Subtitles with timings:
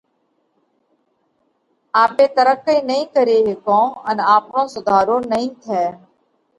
[2.03, 5.83] آپي ترقئِي نئين ڪري هيڪون ان آپڻو سُڌارو نئين ٿئہ۔